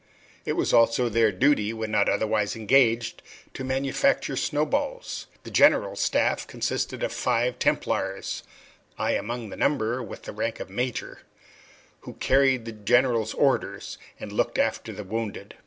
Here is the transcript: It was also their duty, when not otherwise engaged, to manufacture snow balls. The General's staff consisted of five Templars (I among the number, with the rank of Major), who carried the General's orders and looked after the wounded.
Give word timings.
It 0.45 0.53
was 0.53 0.73
also 0.73 1.09
their 1.09 1.31
duty, 1.31 1.73
when 1.73 1.91
not 1.91 2.09
otherwise 2.09 2.55
engaged, 2.55 3.21
to 3.53 3.63
manufacture 3.63 4.35
snow 4.35 4.65
balls. 4.65 5.27
The 5.43 5.51
General's 5.51 5.99
staff 6.01 6.47
consisted 6.47 7.03
of 7.03 7.13
five 7.13 7.59
Templars 7.59 8.41
(I 8.97 9.11
among 9.11 9.51
the 9.51 9.57
number, 9.57 10.01
with 10.01 10.23
the 10.23 10.33
rank 10.33 10.59
of 10.59 10.71
Major), 10.71 11.19
who 11.99 12.13
carried 12.13 12.65
the 12.65 12.71
General's 12.71 13.35
orders 13.35 13.99
and 14.19 14.31
looked 14.31 14.57
after 14.57 14.91
the 14.91 15.03
wounded. 15.03 15.53